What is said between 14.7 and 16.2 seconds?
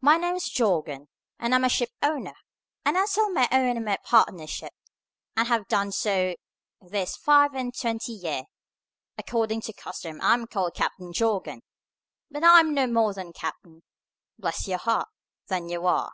heart, than you are."